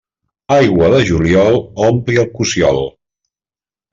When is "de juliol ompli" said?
0.93-2.19